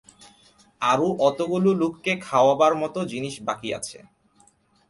[0.81, 3.99] আরো অতগুলো লোককে খাওয়াবার মতো জিনিস বাকি আছে।